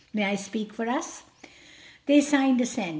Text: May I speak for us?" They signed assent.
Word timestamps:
May 0.15 0.23
I 0.23 0.33
speak 0.35 0.73
for 0.73 0.89
us?" 0.89 1.25
They 2.07 2.21
signed 2.21 2.59
assent. 2.59 2.89